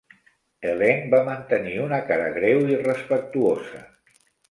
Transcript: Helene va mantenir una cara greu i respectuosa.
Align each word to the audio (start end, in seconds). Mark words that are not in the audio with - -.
Helene 0.69 1.11
va 1.15 1.19
mantenir 1.27 1.75
una 1.85 2.01
cara 2.09 2.35
greu 2.41 2.67
i 2.75 2.83
respectuosa. 2.83 3.89